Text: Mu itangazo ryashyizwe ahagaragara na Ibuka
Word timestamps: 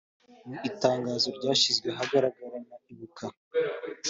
Mu 0.47 0.57
itangazo 0.69 1.27
ryashyizwe 1.37 1.87
ahagaragara 1.93 2.57
na 2.67 2.75
Ibuka 2.91 3.25